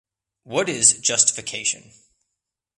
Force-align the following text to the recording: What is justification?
What 0.41 0.67
is 0.67 0.99
justification? 0.99 1.91